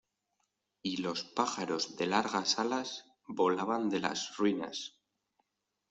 [0.81, 4.97] y los pájaros de largas alas volaban de las ruinas.